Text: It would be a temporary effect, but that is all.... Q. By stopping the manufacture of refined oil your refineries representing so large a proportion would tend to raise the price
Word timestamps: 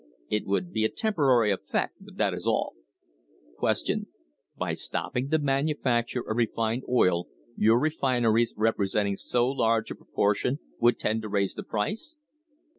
It 0.31 0.47
would 0.47 0.71
be 0.73 0.83
a 0.83 0.89
temporary 0.89 1.51
effect, 1.51 1.97
but 2.01 2.17
that 2.17 2.33
is 2.33 2.47
all.... 2.47 2.73
Q. 3.59 4.07
By 4.57 4.73
stopping 4.73 5.27
the 5.27 5.37
manufacture 5.37 6.21
of 6.27 6.37
refined 6.37 6.81
oil 6.89 7.27
your 7.55 7.79
refineries 7.79 8.55
representing 8.57 9.15
so 9.15 9.47
large 9.47 9.91
a 9.91 9.95
proportion 9.95 10.57
would 10.79 10.97
tend 10.97 11.21
to 11.21 11.29
raise 11.29 11.53
the 11.53 11.61
price 11.61 12.15